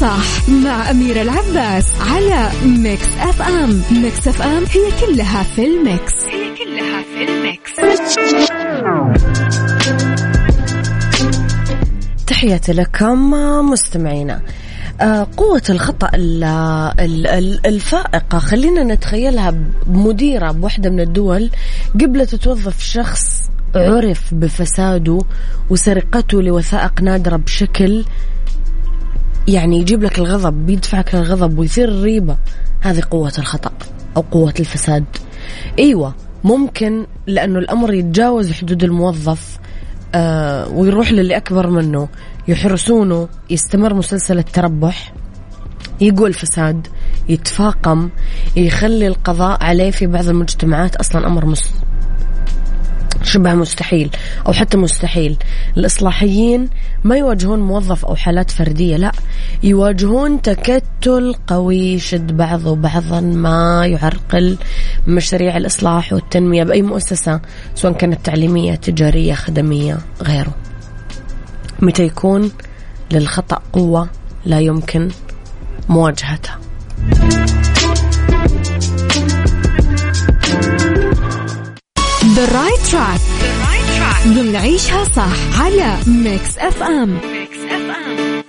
صح 0.00 0.48
مع 0.48 0.90
أميرة 0.90 1.22
العباس 1.22 1.86
على 2.00 2.50
Mix 2.64 3.08
FM. 3.18 3.82
Mix 3.90 4.28
FM 4.28 4.64
هي 4.64 5.06
كلها 5.06 5.42
في 5.42 5.66
ال 5.66 5.75
mix. 5.75 6.12
هي 6.24 6.54
كلها 6.56 7.02
في 7.02 7.24
ال 7.24 7.33
mix. 7.33 7.70
تحياتي 12.26 12.72
لكم 12.72 13.30
مستمعينا. 13.70 14.42
آه، 15.00 15.26
قوة 15.36 15.62
الخطأ 15.70 16.10
الفائقة 17.66 18.38
خلينا 18.38 18.84
نتخيلها 18.84 19.54
بمديرة 19.86 20.50
بوحدة 20.52 20.90
من 20.90 21.00
الدول 21.00 21.50
قبلت 21.94 22.26
توظف 22.26 22.82
شخص 22.82 23.50
عرف 23.74 24.34
بفساده 24.34 25.18
وسرقته 25.70 26.42
لوثائق 26.42 27.02
نادرة 27.02 27.36
بشكل 27.36 28.04
يعني 29.50 29.80
يجيب 29.80 30.02
لك 30.02 30.18
الغضب 30.18 30.66
بيدفعك 30.66 31.14
للغضب 31.14 31.58
ويثير 31.58 31.88
الريبة. 31.88 32.36
هذه 32.80 33.02
قوة 33.10 33.32
الخطأ 33.38 33.72
أو 34.16 34.22
قوة 34.22 34.54
الفساد. 34.60 35.04
أيوة 35.78 36.14
ممكن 36.44 37.06
لأنه 37.26 37.58
الأمر 37.58 37.94
يتجاوز 37.94 38.52
حدود 38.52 38.84
الموظف 38.84 39.58
آه 40.14 40.68
ويروح 40.68 41.12
للي 41.12 41.36
أكبر 41.36 41.70
منه 41.70 42.08
يحرسونه 42.48 43.28
يستمر 43.50 43.94
مسلسل 43.94 44.38
التربح 44.38 45.12
يقول 46.00 46.32
فساد 46.32 46.86
يتفاقم 47.28 48.10
يخلي 48.56 49.06
القضاء 49.06 49.64
عليه 49.64 49.90
في 49.90 50.06
بعض 50.06 50.28
المجتمعات. 50.28 50.96
أصلا 50.96 51.26
أمر 51.26 51.46
مس 51.46 51.74
شبه 53.22 53.54
مستحيل 53.54 54.10
أو 54.46 54.52
حتى 54.52 54.76
مستحيل. 54.76 55.36
الإصلاحيين 55.76 56.68
ما 57.04 57.16
يواجهون 57.16 57.60
موظف 57.60 58.04
أو 58.04 58.16
حالات 58.16 58.50
فردية 58.50 58.96
لا 58.96 59.12
يواجهون 59.62 60.42
تكتل 60.42 61.34
قوي 61.46 61.78
يشد 61.78 62.36
بعضه 62.36 62.76
بعضا 62.76 63.20
ما 63.20 63.86
يعرقل 63.86 64.56
مشاريع 65.06 65.56
الإصلاح 65.56 66.12
والتنمية 66.12 66.64
بأي 66.64 66.82
مؤسسة 66.82 67.40
سواء 67.74 67.92
كانت 67.92 68.26
تعليمية 68.26 68.74
تجارية 68.74 69.34
خدمية 69.34 69.98
غيره. 70.22 70.54
متى 71.82 72.04
يكون 72.04 72.50
للخطأ 73.12 73.62
قوة 73.72 74.08
لا 74.44 74.60
يمكن 74.60 75.08
مواجهتها؟ 75.88 76.58
The 82.40 82.46
right 82.46 82.82
track. 82.90 83.20
ضمن 84.26 84.56
صح 85.16 85.60
على 85.62 85.96
Mix 86.06 86.58
FM. 86.58 87.18
Mix 87.32 87.58
FM. 87.58 88.42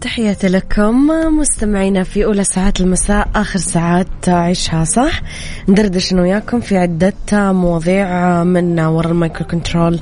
تحياتي 0.00 0.48
لكم 0.48 1.06
مستمعينا 1.38 2.02
في 2.02 2.24
أولى 2.24 2.44
ساعات 2.44 2.80
المساء 2.80 3.28
آخر 3.34 3.58
ساعات 3.58 4.28
عيشها 4.28 4.84
صح 4.84 5.22
ندردش 5.68 6.12
أنا 6.12 6.22
وياكم 6.22 6.60
في 6.60 6.76
عدة 6.76 7.14
مواضيع 7.32 8.44
من 8.44 8.80
وراء 8.80 9.10
ال 9.12 9.18
mic 9.18 9.35
وال 9.35 9.46
control 9.46 10.00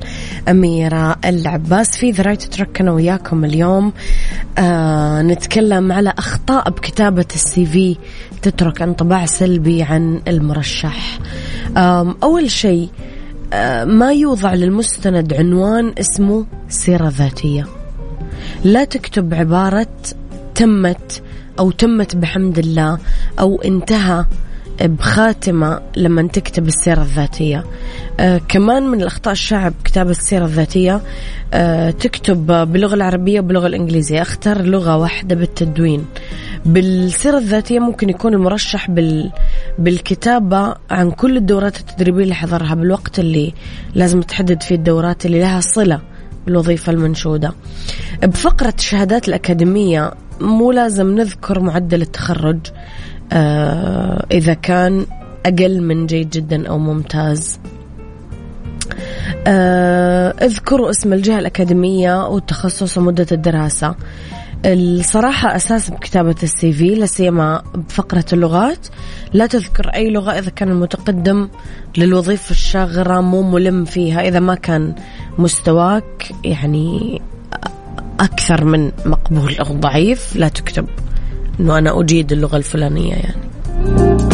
أميرة 0.48 1.16
العباس. 1.24 1.96
في 1.96 2.10
the 2.10 2.22
right 2.22 2.42
track 2.42 2.80
أنا 2.80 2.92
وياكم 2.92 3.44
اليوم. 3.44 3.92
آه 4.58 5.22
نتكلم 5.22 5.92
على 5.92 6.12
أخطاء 6.18 6.70
بكتابة 6.70 7.26
ال 7.34 7.66
CV 7.66 7.96
تترك 8.42 8.82
انطباع 8.82 9.26
سلبي 9.26 9.82
عن 9.82 10.20
المرشح. 10.28 11.18
أول 12.22 12.50
شيء 12.50 12.88
آه 13.52 13.84
ما 13.84 14.12
يوضع 14.12 14.54
للمستند 14.54 15.34
عنوان 15.34 15.94
اسمه 16.00 16.46
سيرة 16.68 17.08
ذاتية. 17.08 17.66
لا 18.64 18.84
تكتب 18.84 19.34
عبارة 19.34 19.86
تمت 20.54 21.22
أو 21.58 21.70
تمت 21.70 22.16
بحمد 22.16 22.58
الله 22.58 22.98
أو 23.40 23.62
انتهى 23.62 24.24
بخاتمة 24.82 25.80
لما 25.96 26.22
تكتب 26.22 26.66
السيرة 26.66 27.02
الذاتية. 27.02 27.64
آه 28.20 28.40
كمان 28.48 28.82
من 28.82 29.00
الأخطاء 29.00 29.32
الشائعة 29.32 29.68
بكتابة 29.68 30.10
السيرة 30.10 30.44
الذاتية 30.44 31.00
آه 31.54 31.90
تكتب 31.90 32.46
باللغة 32.46 32.94
العربية 32.94 33.40
وباللغة 33.40 33.66
الإنجليزية. 33.66 34.22
أختار 34.22 34.62
لغة 34.62 34.96
واحدة 34.96 35.34
بالتدوين. 35.34 36.04
بالسيرة 36.64 37.38
الذاتية 37.38 37.78
ممكن 37.78 38.08
يكون 38.08 38.34
المرشح 38.34 38.90
بال... 38.90 39.30
بالكتابة 39.78 40.74
عن 40.90 41.10
كل 41.10 41.36
الدورات 41.36 41.80
التدريبية 41.80 42.22
اللي 42.22 42.34
حضرها 42.34 42.74
بالوقت 42.74 43.18
اللي 43.18 43.54
لازم 43.94 44.20
تحدد 44.20 44.62
فيه 44.62 44.74
الدورات 44.74 45.26
اللي 45.26 45.40
لها 45.40 45.60
صلة 45.60 46.00
الوظيفة 46.48 46.92
المنشودة. 46.92 47.52
بفقرة 48.22 48.74
الشهادات 48.78 49.28
الأكاديمية 49.28 50.12
مو 50.40 50.72
لازم 50.72 51.14
نذكر 51.14 51.60
معدل 51.60 52.02
التخرج. 52.02 52.58
إذا 54.32 54.54
كان 54.54 55.06
أقل 55.46 55.82
من 55.82 56.06
جيد 56.06 56.30
جدا 56.30 56.68
أو 56.68 56.78
ممتاز. 56.78 57.58
آه، 59.46 60.34
اذكروا 60.42 60.90
اسم 60.90 61.12
الجهة 61.12 61.38
الأكاديمية 61.38 62.26
والتخصص 62.28 62.98
ومدة 62.98 63.26
الدراسة. 63.32 63.94
الصراحة 64.64 65.56
أساس 65.56 65.90
بكتابة 65.90 66.34
السي 66.42 66.72
في 66.72 66.94
لسيما 66.94 67.62
بفقرة 67.74 68.24
اللغات. 68.32 68.86
لا 69.32 69.46
تذكر 69.46 69.88
أي 69.88 70.10
لغة 70.10 70.30
إذا 70.30 70.50
كان 70.50 70.68
المتقدم 70.68 71.48
للوظيفة 71.96 72.50
الشاغرة 72.50 73.20
مو 73.20 73.42
ملم 73.42 73.84
فيها. 73.84 74.28
إذا 74.28 74.40
ما 74.40 74.54
كان 74.54 74.94
مستواك 75.38 76.32
يعني 76.44 77.22
أكثر 78.20 78.64
من 78.64 78.92
مقبول 79.06 79.56
أو 79.58 79.64
ضعيف 79.64 80.36
لا 80.36 80.48
تكتب. 80.48 80.86
أنه 81.60 81.78
أنا 81.78 82.00
أجيد 82.00 82.32
اللغة 82.32 82.56
الفلانية 82.56 83.14
يعني. 83.14 84.29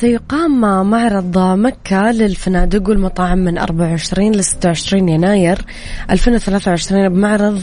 سيقام 0.00 0.60
معرض 0.90 1.38
مكة 1.38 2.10
للفنادق 2.10 2.88
والمطاعم 2.88 3.38
من 3.38 3.58
24 3.58 4.32
ل 4.32 4.44
26 4.44 5.08
يناير. 5.08 5.64
2023 6.10 7.08
بمعرض 7.08 7.62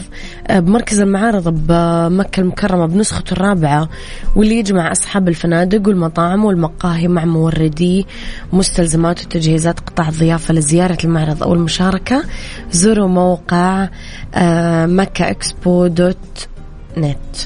بمركز 0.50 1.00
المعارض 1.00 1.48
بمكة 1.48 2.40
المكرمة 2.40 2.86
بنسخته 2.86 3.32
الرابعة. 3.32 3.88
واللي 4.36 4.58
يجمع 4.58 4.92
أصحاب 4.92 5.28
الفنادق 5.28 5.88
والمطاعم 5.88 6.44
والمقاهي 6.44 7.08
مع 7.08 7.24
موردي 7.24 8.06
مستلزمات 8.52 9.24
وتجهيزات 9.24 9.80
قطاع 9.80 10.08
الضيافة 10.08 10.54
لزيارة 10.54 10.98
المعرض 11.04 11.42
أو 11.42 11.54
المشاركة. 11.54 12.24
زوروا 12.70 13.08
موقع 13.08 13.88
آه، 14.34 14.86
مكة 14.86 15.30
إكسبو 15.30 15.86
دوت 15.86 16.48
نت. 16.96 17.36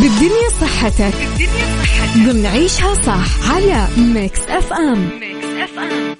بالدنيا 0.00 0.48
صحتك. 0.60 1.14
ضمن 2.16 2.46
عيشها 2.46 2.94
صح 2.94 3.50
على 3.52 3.88
Mix 3.96 4.40
FM 4.48 5.10
Mix 5.20 5.46
FM 5.46 6.16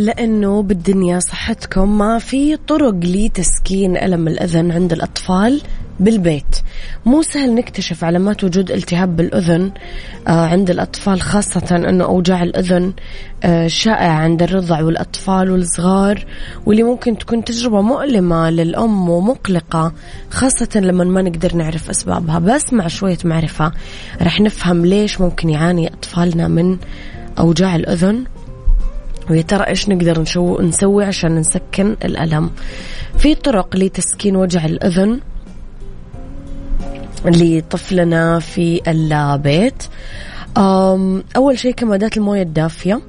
لأنه 0.00 0.62
بالدنيا 0.62 1.18
صحتكم 1.18 1.98
ما 1.98 2.18
في 2.18 2.56
طرق 2.56 2.94
لتسكين 2.94 3.96
ألم 3.96 4.28
الأذن 4.28 4.70
عند 4.70 4.92
الأطفال 4.92 5.60
بالبيت. 6.00 6.56
مو 7.06 7.22
سهل 7.22 7.54
نكتشف 7.54 8.04
علامات 8.04 8.44
وجود 8.44 8.70
التهاب 8.70 9.16
بالأذن 9.16 9.70
آه 10.28 10.46
عند 10.46 10.70
الأطفال 10.70 11.20
خاصة 11.20 11.76
أنه 11.76 12.04
أوجاع 12.04 12.42
الأذن 12.42 12.92
آه 13.44 13.66
شائعة 13.66 14.12
عند 14.12 14.42
الرضع 14.42 14.82
والأطفال 14.82 15.50
والصغار 15.50 16.24
واللي 16.66 16.82
ممكن 16.82 17.18
تكون 17.18 17.44
تجربة 17.44 17.80
مؤلمة 17.80 18.50
للأم 18.50 19.08
ومقلقة 19.08 19.92
خاصة 20.30 20.68
لما 20.80 21.04
ما 21.04 21.22
نقدر 21.22 21.56
نعرف 21.56 21.90
أسبابها. 21.90 22.38
بس 22.38 22.72
مع 22.72 22.86
شوية 22.86 23.18
معرفة 23.24 23.72
رح 24.22 24.40
نفهم 24.40 24.86
ليش 24.86 25.20
ممكن 25.20 25.48
يعاني 25.50 25.88
أطفالنا 25.88 26.48
من 26.48 26.76
أوجاع 27.38 27.76
الأذن 27.76 28.24
ويا 29.30 29.42
ترى 29.42 29.66
إيش 29.66 29.88
نقدر 29.88 30.20
نشو 30.20 30.60
نسوي 30.60 31.04
عشان 31.04 31.36
نسكن 31.36 31.96
الألم؟ 32.04 32.50
في 33.18 33.34
طرق 33.34 33.76
لتسكين 33.76 34.36
وجع 34.36 34.64
الأذن 34.64 35.20
لطفلنا 37.24 38.38
في 38.38 38.80
البيت. 38.88 39.82
أول 41.36 41.58
شيء 41.58 41.72
كمادات 41.72 42.16
الموية 42.16 42.42
الدافية. 42.42 43.00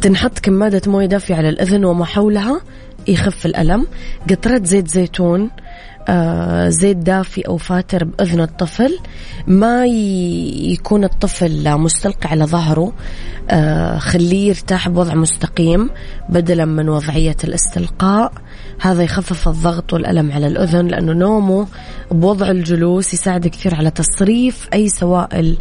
تنحط 0.00 0.38
كمادة 0.38 0.90
موية 0.90 1.06
دافية 1.06 1.34
على 1.34 1.48
الأذن 1.48 1.84
وما 1.84 2.04
حولها 2.04 2.60
يخف 3.08 3.46
الألم. 3.46 3.86
قطرات 4.30 4.66
زيت 4.66 4.88
زيتون 4.88 5.50
زيت 6.68 6.96
دافي 6.96 7.40
أو 7.40 7.56
فاتر 7.56 8.04
بأذن 8.04 8.40
الطفل. 8.40 8.98
ما 9.46 9.86
يكون 9.86 11.04
الطفل 11.04 11.78
مستلقي 11.78 12.28
على 12.28 12.44
ظهره 12.44 12.92
آه 13.50 13.98
خليه 13.98 14.48
يرتاح 14.48 14.88
بوضع 14.88 15.14
مستقيم 15.14 15.90
بدلا 16.28 16.64
من 16.64 16.88
وضعية 16.88 17.36
الاستلقاء. 17.44 18.32
هذا 18.82 19.02
يخفف 19.02 19.48
الضغط 19.48 19.92
والألم 19.92 20.32
على 20.32 20.46
الأذن 20.46 20.88
لأنه 20.88 21.12
نومه 21.12 21.66
بوضع 22.10 22.50
الجلوس 22.50 23.14
يساعد 23.14 23.46
كثير 23.46 23.74
على 23.74 23.90
تصريف 23.90 24.68
أي 24.74 24.88
سوائل 24.88 25.56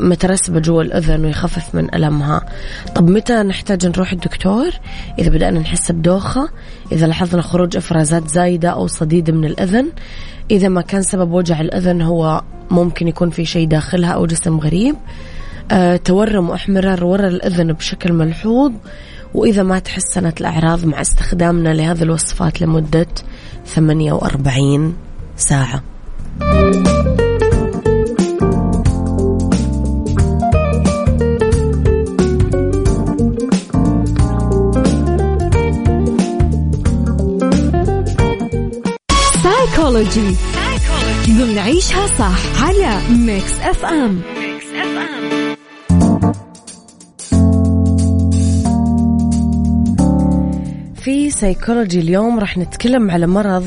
مترسبة 0.00 0.60
جوا 0.60 0.82
الأذن 0.82 1.24
ويخفف 1.24 1.74
من 1.74 1.94
ألمها. 1.94 2.46
طب 2.94 3.10
متى 3.10 3.42
نحتاج 3.42 3.86
نروح 3.86 4.12
الدكتور؟ 4.12 4.70
إذا 5.18 5.30
بدأنا 5.30 5.60
نحس 5.60 5.92
بدوخة 5.92 6.48
إذا 6.92 7.06
لاحظنا 7.06 7.42
خروج 7.42 7.76
إفرازات 7.76 8.28
زايدة 8.28 8.68
أو 8.68 8.86
صديد 8.86 9.30
من 9.30 9.44
الأذن. 9.44 9.88
إذا 10.50 10.68
ما 10.68 10.80
كان 10.80 11.02
سبب 11.02 11.32
وجع 11.32 11.60
الأذن 11.60 12.02
هو 12.02 12.42
ممكن 12.70 13.08
يكون 13.08 13.30
في 13.30 13.44
شيء 13.44 13.68
داخلها 13.68 14.10
أو 14.10 14.26
جسم 14.26 14.58
غريب. 14.58 14.96
أه 15.70 15.96
تورم 15.96 16.50
واحمرار 16.50 17.04
ورا 17.04 17.28
الأذن 17.28 17.72
بشكل 17.72 18.12
ملحوظ. 18.12 18.72
وإذا 19.34 19.62
ما 19.62 19.78
تحسنت 19.78 20.40
الأعراض 20.40 20.84
مع 20.84 21.00
استخدامنا 21.00 21.68
لهذه 21.74 22.02
الوصفات 22.02 22.60
لمدة 22.60 23.06
48 23.66 24.96
ساعة. 25.36 25.82
سايكولوجي 39.42 40.36
ضمن 41.28 41.58
عيشها 41.58 42.06
صح. 42.06 42.62
على 42.62 42.98
Mix 43.10 43.60
FM 43.60 44.20
Mix 44.36 44.66
FM 44.66 45.41
في 51.02 51.30
سيكولوجي 51.30 52.00
اليوم 52.00 52.38
راح 52.38 52.58
نتكلم 52.58 53.10
على 53.10 53.26
مرض 53.26 53.64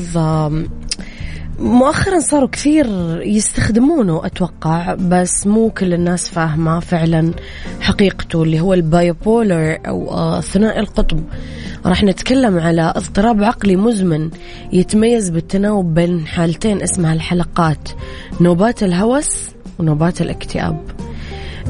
مؤخرا 1.58 2.18
صاروا 2.18 2.48
كثير 2.48 2.86
يستخدمونه 3.22 4.26
أتوقع 4.26 4.94
بس 4.94 5.46
مو 5.46 5.70
كل 5.70 5.94
الناس 5.94 6.28
فاهمة 6.28 6.80
فعلا 6.80 7.32
حقيقته 7.80 8.42
اللي 8.42 8.60
هو 8.60 8.74
ال 8.74 8.87
bipolar 8.87 9.78
أو 9.88 10.10
آه، 10.10 10.40
ثنائي 10.40 10.80
القطب. 10.80 11.24
راح 11.86 12.04
نتكلم 12.04 12.58
على 12.58 12.92
اضطراب 12.96 13.44
عقلي 13.44 13.76
مزمن 13.76 14.30
يتميز 14.72 15.30
بالتناوب 15.30 15.94
بين 15.94 16.26
حالتين 16.26 16.82
اسمها 16.82 17.12
الحلقات 17.12 17.88
نوبات 18.40 18.82
الهوس 18.82 19.50
ونوبات 19.78 20.20
الاكتئاب. 20.20 20.80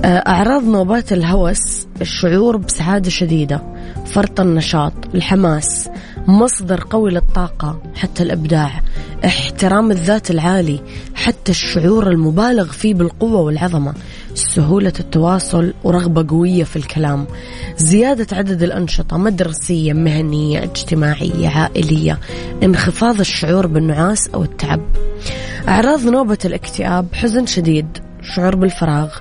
آه، 0.04 0.18
أعراض 0.18 0.64
نوبات 0.64 1.12
الهوس 1.12 1.86
الشعور 2.00 2.56
بسعادة 2.56 3.10
شديدة. 3.10 3.75
فرط 4.06 4.40
النشاط 4.40 4.92
الحماس 5.14 5.88
مصدر 6.26 6.84
قوي 6.90 7.10
للطاقة 7.10 7.82
حتى 7.94 8.22
الإبداع 8.22 8.82
احترام 9.24 9.90
الذات 9.90 10.30
العالي 10.30 10.80
حتى 11.14 11.52
الشعور 11.52 12.10
المبالغ 12.10 12.72
فيه 12.72 12.94
بالقوة 12.94 13.40
والعظمة 13.40 13.94
سهولة 14.34 14.92
التواصل 15.00 15.74
ورغبة 15.84 16.26
قوية 16.28 16.64
في 16.64 16.76
الكلام 16.76 17.26
زيادة 17.76 18.36
عدد 18.36 18.62
الأنشطة 18.62 19.16
مدرسية 19.18 19.92
مهنية 19.92 20.62
اجتماعية 20.62 21.48
عائلية 21.48 22.18
انخفاض 22.62 23.20
الشعور 23.20 23.66
بالنعاس 23.66 24.28
أو 24.28 24.42
التعب. 24.42 24.80
أعراض 25.68 26.04
نوبة 26.04 26.38
الاكتئاب 26.44 27.06
حزن 27.14 27.46
شديد 27.46 28.05
شعور 28.34 28.56
بالفراغ 28.56 29.14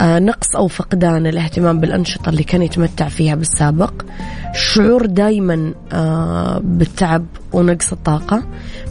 آه، 0.00 0.18
نقص 0.18 0.56
أو 0.56 0.68
فقدان 0.68 1.26
الاهتمام 1.26 1.80
بالأنشطة 1.80 2.28
اللي 2.28 2.44
كان 2.44 2.62
يتمتع 2.62 3.08
فيها 3.08 3.34
بالسابق 3.34 3.92
شعور 4.54 5.06
دايما 5.06 5.74
آه، 5.92 6.60
بالتعب 6.64 7.26
ونقص 7.52 7.92
الطاقة 7.92 8.42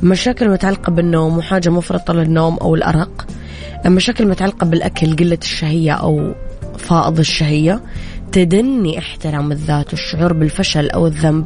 مشاكل 0.04 0.50
متعلقة 0.50 0.92
بالنوم 0.92 1.38
وحاجة 1.38 1.70
مفرطة 1.70 2.14
للنوم 2.14 2.58
أو 2.58 2.76
الأرق 2.76 3.28
مشاكل 3.86 4.28
متعلقة 4.28 4.66
بالأكل 4.66 5.16
قلة 5.16 5.38
الشهية 5.42 5.92
أو 5.92 6.34
فائض 6.78 7.20
الشهية 7.20 7.82
تدني 8.32 9.00
احترام 9.00 9.52
الذات 9.52 9.94
والشعور 9.94 10.34
بالفشل 10.34 10.90
أو 10.90 11.08
الذنب 11.08 11.46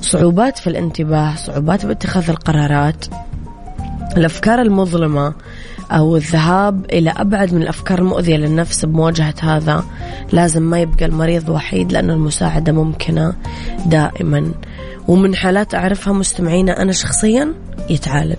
صعوبات 0.00 0.58
في 0.58 0.66
الانتباه 0.66 1.34
صعوبات 1.34 1.86
باتخاذ 1.86 2.30
القرارات 2.30 3.04
الأفكار 4.16 4.62
المظلمة 4.62 5.34
أو 5.92 6.16
الذهاب 6.16 6.84
إلى 6.84 7.10
أبعد 7.10 7.54
من 7.54 7.62
الأفكار 7.62 7.98
المؤذية 7.98 8.36
للنفس 8.36 8.84
بمواجهة 8.84 9.34
هذا. 9.40 9.84
لازم 10.32 10.62
ما 10.62 10.80
يبقى 10.80 11.04
المريض 11.04 11.48
وحيد 11.48 11.92
لأن 11.92 12.10
المساعدة 12.10 12.72
ممكنة 12.72 13.32
دائما. 13.86 14.52
ومن 15.08 15.34
حالات 15.34 15.74
أعرفها 15.74 16.12
مستمعينا 16.12 16.82
أنا 16.82 16.92
شخصيا 16.92 17.54
يتعالج. 17.90 18.38